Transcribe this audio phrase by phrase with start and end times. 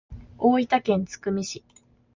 [0.39, 1.63] 大分県津久見市